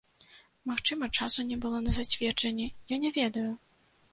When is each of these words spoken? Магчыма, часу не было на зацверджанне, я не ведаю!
Магчыма, 0.69 1.09
часу 1.19 1.45
не 1.49 1.57
было 1.65 1.81
на 1.87 1.91
зацверджанне, 1.99 2.67
я 2.97 3.01
не 3.05 3.13
ведаю! 3.19 3.49